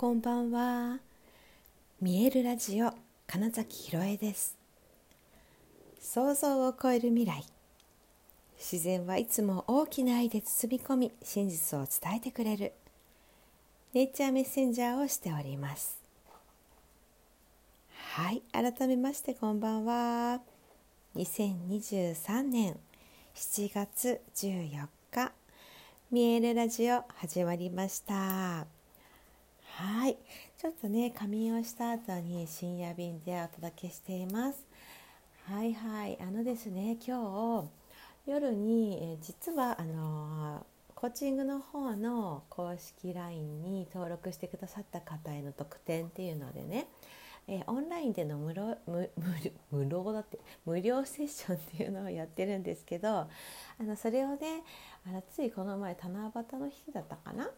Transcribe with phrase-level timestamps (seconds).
[0.00, 0.98] こんばんは。
[2.00, 2.94] 見えるラジオ
[3.26, 4.56] 金崎ひろえです。
[6.00, 7.44] 想像を超える未来。
[8.56, 12.72] 自然はいつも大きな愛で包み込み真実を伝えてくれる。
[13.92, 16.02] ネイチャーメッセンジャーをしております。
[18.14, 20.40] はい改めましてこんばんは。
[21.14, 22.78] 2023年
[23.34, 25.32] 7月14日
[26.10, 28.79] 見えるラジオ始まりました。
[29.76, 30.16] はい。
[30.58, 34.66] ちょっとね仮眠をした後に深夜便でお届けしています。
[35.46, 36.18] はいはい。
[36.20, 46.88] あのですね今日夜にえ実はあのコーチングの方の公式 LINE に登録してくださった方への特典っていうのでね
[47.48, 48.76] えオンラインでの無料
[49.70, 53.28] 無料だって無料セッションっていうのをやってるんですけどあ
[53.80, 54.62] のそれをね
[55.06, 57.50] あのついこの前七夕の日だったかな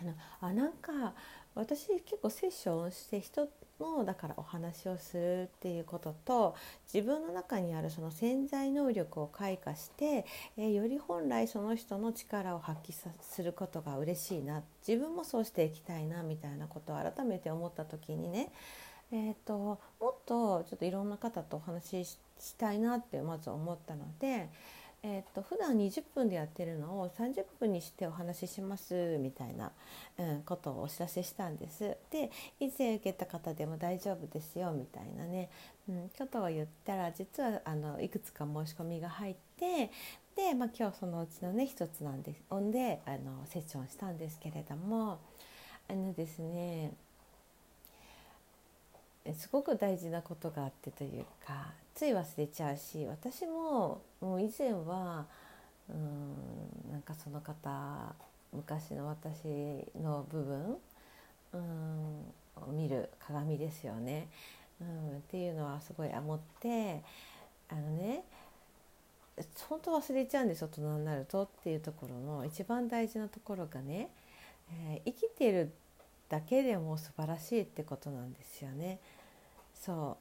[0.00, 1.14] あのあなんか
[1.54, 3.48] 私結構セッションをして人
[3.80, 6.54] のだからお話をするっていうことと
[6.92, 14.62] 自分の中にあるその潜在能力を開花して、えー、より本来その人の力を発揮することが嬉しいな。
[14.86, 18.50] 自分もそうしていきたいなみたいなことを改めて思った時にね
[19.12, 24.50] えーと、もっとちょっといろんな方とお話ししたいなってまず思ったので、
[25.08, 29.70] えーと、普段20分でやってるのを30分にしてお話ししますみたいな、
[30.18, 31.96] うん、ことをお知らせしたんです。
[32.10, 35.48] で以前受けた方でも大丈夫ですよみたいなね、
[35.88, 39.92] うん、ことを言ったら実はあのいくつか申し込みが入って
[40.34, 45.20] で、まあ、今日そのうちのね一つなんですオンであのセッションしたんですけれども
[45.88, 46.90] あのですね
[49.34, 55.26] すごく大事なことがあってというかつい忘れちゃうし私ももう以前は
[55.88, 58.14] うんなんかその方
[58.52, 59.46] 昔の私
[60.00, 60.76] の部分
[61.54, 61.60] うん
[62.56, 64.28] を見る鏡ですよね、
[64.80, 67.02] うん、っていうのはすごい思って
[67.68, 68.24] あのね
[69.68, 74.08] 本当忘れちゃうんです大人になるとっていうところの一番大事なところがね、
[74.72, 75.72] えー、生きてる
[76.28, 78.98] だけでも素晴らしいってことなんですよね。
[79.80, 80.16] そ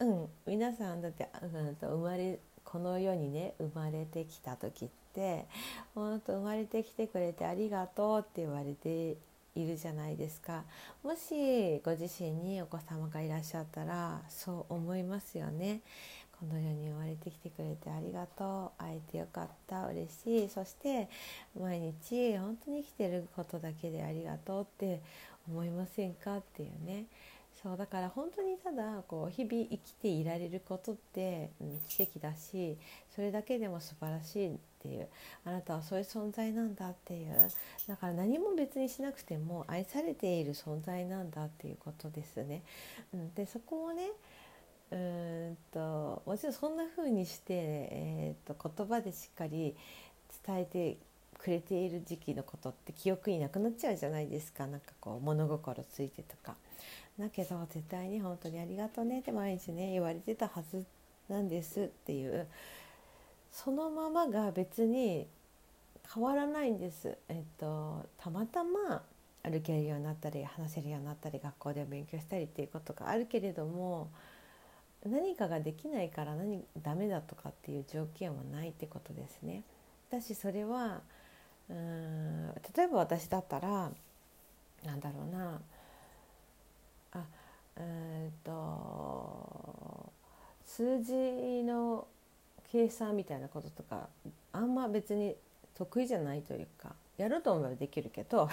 [0.00, 0.04] う。
[0.04, 0.28] うん。
[0.46, 5.46] 皆さんだって、うん、生まれこの世にね生まれてきた時って
[5.94, 9.16] 本当生まれてきてくれてありがとうって言われて
[9.54, 10.64] いるじゃないですか。
[11.02, 15.80] もしご自身にお子様がいらっしゃったらそう思いますよね。
[16.38, 18.82] この世に生まれてきてくれてありがとう。
[18.82, 19.86] 会えてよかった。
[19.86, 20.48] 嬉しい。
[20.50, 21.08] そして
[21.58, 25.00] 毎日本当に生きてることだけでありがとうって
[25.48, 26.36] 思いませんか？
[26.36, 27.06] っていうね。
[27.62, 32.76] そうだから本当にただこう日々生きていられることって、うん、奇跡だし
[33.14, 35.08] それだけでも素晴らしいっていう
[35.44, 37.34] あなたはそういう存在なんだっていう
[37.88, 42.62] だから何も別にしなくても愛されている存在なんだっていうことですね。
[43.14, 44.10] うん、でそこをね
[44.90, 49.74] うんともちろんそんな風にして、えーと、と言葉でしっかり
[50.46, 50.98] 伝えて
[51.38, 56.54] くれている時期のことって記憶になくなっちゃうじゃないですかなんかこう物心ついてとか。
[57.18, 60.84] だけど絶対に本当にありがとうねって毎日ね言われてたはず
[61.28, 62.46] なんですっていう
[63.50, 65.26] そのままが別に
[66.14, 67.16] 変わらないんです。
[67.28, 69.02] えっと、たまたま
[69.42, 74.10] 歩けるようになったり話せるようになったり学校で勉強したりっていうことがあるけれども
[75.04, 79.62] 何かができないから何ダメだとかっていう条件はないってことですね。
[80.10, 81.00] だしそれは
[81.68, 83.90] うーん例えば私だったら
[84.84, 85.60] なんだろうな
[87.76, 90.12] えっ、ー、と
[90.64, 91.12] 数字
[91.62, 92.06] の
[92.70, 94.08] 計算みたいなこととか
[94.52, 95.34] あんま別に
[95.74, 98.48] 得意じゃないというかやると思えばできるけど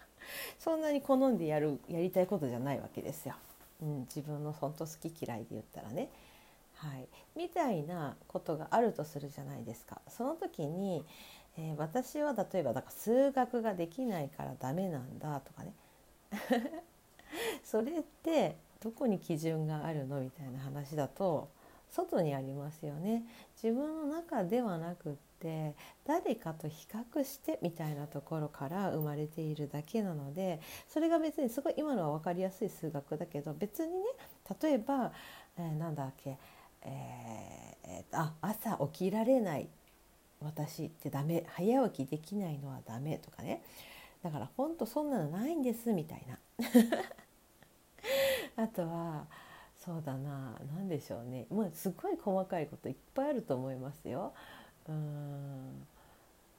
[0.58, 3.34] そんなに好んでやるやりたいことじゃないわけですよ。
[3.82, 6.08] うん、自分の本当好き嫌いで言ったらね。
[6.74, 10.00] はい、みたいなことがあるとするじゃないですか。
[10.08, 11.04] その時に、
[11.56, 15.74] えー、私は例えばだから数学ができないからダメなんだとかね
[17.64, 21.50] それってどこに基準があるのみたいな話だと
[21.90, 23.24] 外にありますよね。
[23.62, 25.74] 自分の中ではなくって
[26.06, 33.98] 誰かと比較してみたいなところから生まれているだけなのでそれが別にすごい今のは分かりやすい数学だけど別にね
[34.60, 35.12] 例えば、
[35.58, 36.38] えー、なんだっけ、
[36.82, 39.68] えー、あ朝起きられない。
[40.44, 41.44] 私ってダメ。
[41.54, 43.62] 早起きできないのはダメとかね。
[44.22, 46.38] だからほんとそんなのないんですみたいな。
[48.56, 49.26] あとは
[49.76, 54.32] そうだな何でしょうねまあすごい細かいこといっぱいあると思いますよ。
[54.88, 55.86] うん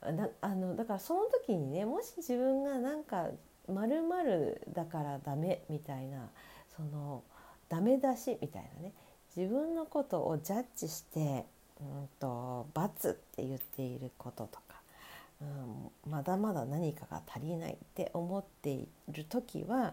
[0.00, 3.30] だあのだからその時にねもし自分がなんか
[3.68, 6.28] まるまるだからダメみたいな
[6.76, 7.24] その
[7.68, 8.92] ダメ出しみたいなね
[9.36, 11.44] 自分のことをジャッジして、
[11.80, 14.80] うんと、罰って言っていることとか、
[15.42, 19.92] うん、まだまだ何かが足りないって思っている時は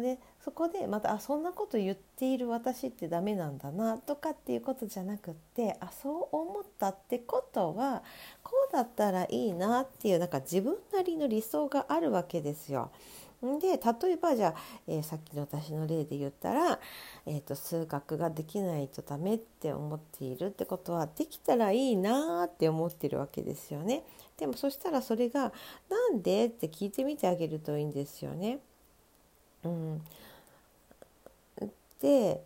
[0.00, 8.02] でそこでまたあそんなこと言っている私ってダメなんだなとかっていうことじゃなくってあそう思ったってことは
[8.42, 12.90] こうだったらいいなっていうなんか自分なりの理想があるわけですよ。
[13.42, 14.54] で例えばじゃあ、
[14.86, 16.78] えー、さっきの私の例で言ったら、
[17.26, 24.04] えーと、数学ができないとダメって思っているってことはできたらいいなって思ってるわけですよね。
[24.38, 25.52] でもそしたらそれが
[25.90, 28.60] 「なんで?」って聞いてみてあげるといいんですよね。
[29.64, 30.02] うん、
[32.00, 32.42] で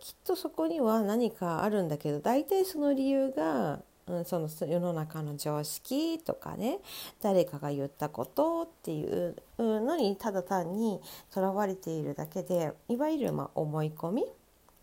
[0.00, 6.78] きっとそこには何かあるんだけど大体その理由が、うん、その世の中の常識とかね
[7.20, 11.00] 誰かが言ったことっていうのにただ単に
[11.32, 14.24] とらわれているだけでいわゆるま思い込み、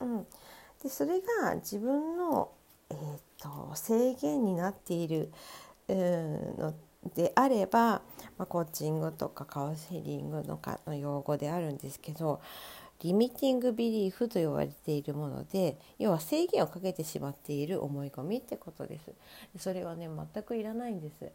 [0.02, 0.26] うん、
[0.84, 2.50] でそれが自分の、
[2.90, 2.98] えー
[3.42, 5.32] と、制限になっている、
[5.88, 6.74] うん、の
[7.16, 8.02] であれば、
[8.42, 12.42] まあ、コーチングとかカウンセリングのかの用語であるんですけど
[13.04, 19.12] リミティングビリーフと呼ばれているもので要は制限をかけてしまっている思い込みってことです。
[19.60, 21.32] それはね全くいらないんです。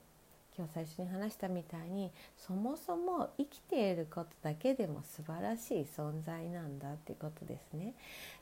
[0.59, 7.95] 今日最初に話したみたいにそもそも生きていることだけでも素晴らしい存在なんだってことですね。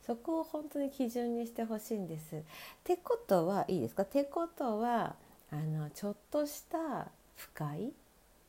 [0.07, 2.37] そこを本当に基準にしてほしいんです。
[2.37, 2.41] っ
[2.83, 4.05] てことはいいですか？
[4.05, 5.17] ってことは
[5.51, 7.93] あのちょっとした不快？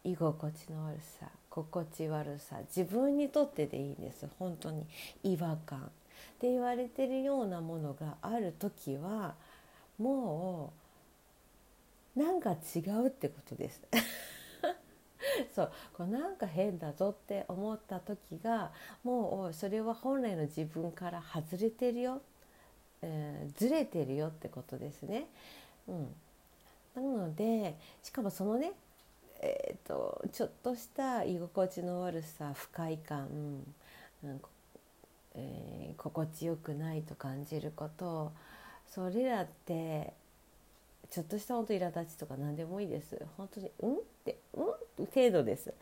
[0.05, 4.27] 居心地の悪さ心地悪さ自分にとってでいいんです。
[4.37, 4.85] 本当に
[5.23, 5.79] 違和感。
[5.79, 5.81] っ
[6.39, 9.35] て言われてるようなものがある時は
[9.97, 10.73] も
[12.15, 13.81] うなんか違うってことです。
[15.55, 15.71] そう。
[15.93, 18.71] こうなんか変だぞって思った時が
[19.03, 22.21] もうそれは本来の自分から外れてるよ、
[23.01, 25.27] えー、ずれてるよってことですね。
[25.87, 26.15] うん、
[26.95, 28.73] なのでしかもそのね
[29.45, 33.27] えーと、ちょっとした居心地の悪さ不快感、
[34.23, 34.41] うん
[35.35, 38.31] えー、心地よくないと感じること
[38.87, 40.13] それらって
[41.11, 44.61] ちょっとした本当苛立ちとか何でもいいです本当に「うん?」って「う
[45.03, 45.73] ん?」程度です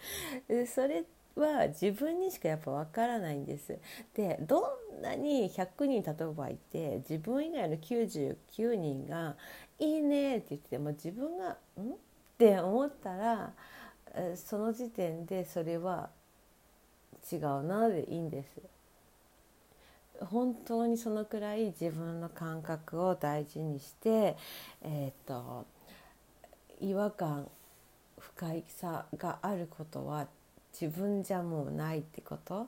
[0.74, 1.06] それ
[1.36, 3.78] は自分にしかやっぱ分からないんです
[4.16, 9.38] でどんなに100人例えばいて自分以外の99人が
[9.80, 11.96] 「いいね」って言っても自分が「ん?」
[12.44, 13.52] って思ったら
[14.36, 16.10] その時点でそれは
[17.32, 18.50] 違うなでいいんです。
[20.26, 24.38] 本当にそのくらい自分の感覚を大事にして、
[24.82, 25.66] えーと、
[26.80, 27.48] 違和感
[28.20, 30.28] 不快さがあることは
[30.80, 32.68] 自分じゃもうないってこと、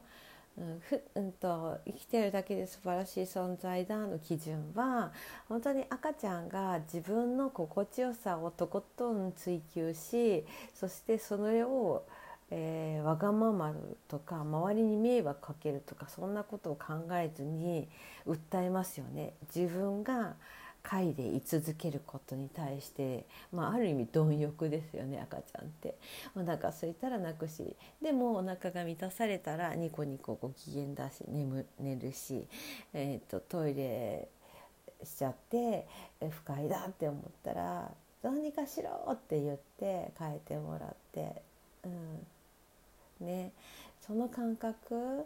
[0.58, 5.12] うんふうんと、生きてるだけで素晴らしい存在だの基準は
[5.50, 12.06] 本当に赤ちゃんが自分の心地よさをとことん追求しそしてそれを、
[12.52, 13.74] えー、わがまま
[14.08, 17.90] とか周りに迷惑かけるとかそんなことを考えずに
[18.26, 19.34] 訴えますよね。
[19.54, 20.36] 自分が
[20.88, 25.96] 貝で居続けることに対して、まあ、ある意味貪欲ですよね赤ちゃんって。
[26.36, 32.48] お腹空いたら泣くしでもお腹が満たされたらニコニコご機嫌だし眠寝るし、
[32.94, 34.28] えーと、トイレ
[35.04, 35.88] しちゃって
[36.30, 41.42] 不快だって思ったら「どうにかしろ!」って言って変えてもらって、
[41.84, 41.88] う
[43.24, 43.52] んね、
[44.02, 45.26] その感覚、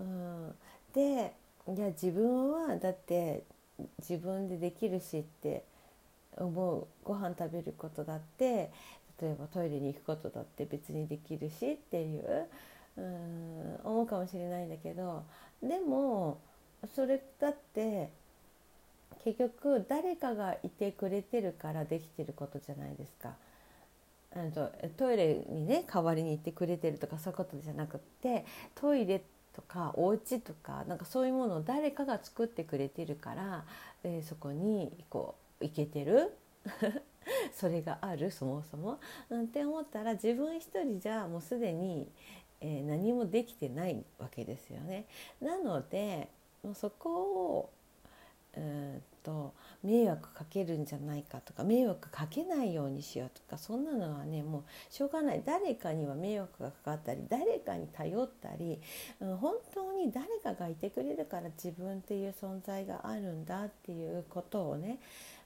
[0.00, 0.54] うん、
[0.94, 1.32] で
[1.68, 3.44] いや自分はだって
[3.98, 5.64] 自分でできるしって
[6.36, 8.70] 思うご飯食べることだって
[9.20, 12.46] 例えばトイレに行くことだって別にできるしっていう
[12.96, 15.24] うん思うかもしれないんだけど
[15.62, 16.40] でも
[16.94, 18.10] それだって
[19.24, 23.34] 結局誰かがいてくれてるからできてることじゃないですか。
[24.30, 28.44] あのトイレにね代わりに行ってくれてるとかそういうことじゃなくって
[28.74, 33.64] トイレってとかお家とかなんかそういうものを誰かが作ってくれてるから、
[34.04, 36.32] え、そこにこう行けてる
[37.52, 39.00] それがあるそもそも。
[39.28, 42.08] なんて思ったら自分一人じゃもうすでに、
[42.60, 45.06] えー、何もできてないわけですよね。
[45.40, 46.28] なので
[46.62, 47.10] もうそこ
[47.56, 47.70] を
[48.58, 55.42] うんと迷惑かけるんじゃないかとか迷惑かけないようにしようとかそんなのはねもうしょうがない。
[55.44, 58.80] 誰かには迷惑がかかったり誰かに頼ったり、
[59.20, 64.98] うん、本当に誰かがいてくれるから自分っていう存在があるんだっていうことをね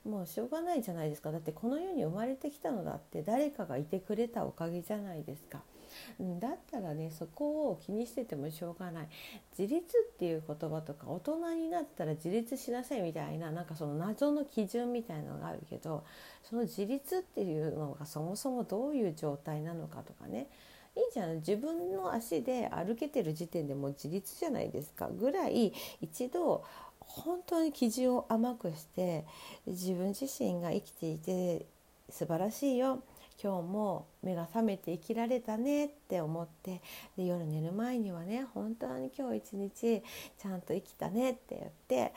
[0.04, 1.30] もうしょうがないじゃないですか。
[1.30, 5.62] だってこの世に生まれてきたのだって誰かがいてくれたおかげじゃないですか。
[6.40, 9.08] だったらねそこを気にしててもしょうがない。
[9.58, 16.04] 自立っていう言葉とか大人になったら自立しなさいみたいななんかその謎の基準みたいのがあるけど
[16.42, 20.48] その自立っていうのがそもそもどういう状態なのかとかね。
[20.94, 25.08] いいじゃん自分の足で歩けてる時点でもう自立じゃないですか。
[25.08, 26.64] ぐらい一度
[27.06, 29.24] 本当に基準を甘くして
[29.66, 31.66] 自分自身が生きていて
[32.10, 33.02] 素晴らしいよ
[33.42, 36.80] 今日も目が覚めて生きられたねって思って
[37.16, 40.02] で夜寝る前にはね本当に今日一日
[40.38, 42.14] ちゃんと生きたねって言って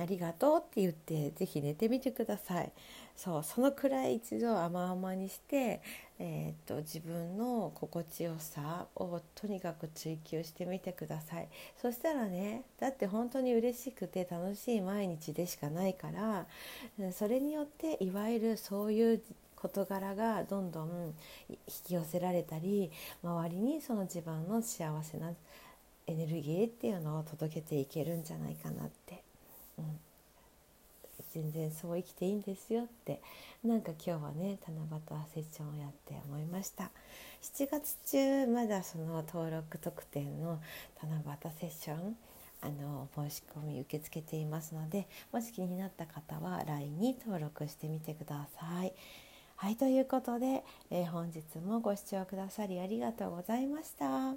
[0.00, 2.72] ありがとうって言って是非寝てみてください。
[3.16, 5.80] そうそのくらい一度甘々にして、
[6.18, 11.48] えー、っと自分の心地よさをとにかく追求してみてください。
[11.80, 16.46] そしたらねだって本当に嬉しくて楽しい毎日でしかないから
[17.12, 19.22] それによっていわゆるそういう
[19.56, 21.14] 事柄がどんどん
[21.48, 21.56] 引
[21.86, 22.90] き寄せられたり
[23.22, 25.32] 周りにその自分の幸せな
[26.06, 29.22] エネルギーっていうのを届けていけるんじゃないかなって、
[29.78, 29.98] うん、
[31.36, 33.20] 全然そう生きていいんですよって。
[33.62, 35.00] なんか今日はね七夕
[35.34, 36.90] セッションをやって思いました。
[37.42, 40.60] 7月中まだその登録特典の
[41.02, 42.16] 七夕セッション
[42.62, 48.94] あの申し込み受け付けていますのでもし気になった方は LINE に登録してみてください。
[49.56, 54.34] はいということで、えー、本日もご視聴くださりありがとうございました。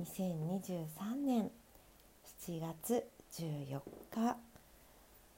[0.00, 1.50] 2023年
[2.46, 3.80] 7月14
[4.10, 4.51] 日。